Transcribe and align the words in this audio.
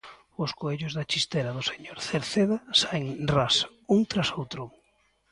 Os 0.43 0.51
coellos 0.59 0.93
da 0.97 1.07
chistera 1.11 1.51
do 1.57 1.63
señor 1.71 1.97
Cerceda 2.07 2.57
saen 2.81 3.07
ras, 3.35 3.55
un 3.95 4.01
tras 4.11 4.29
outro. 4.41 4.61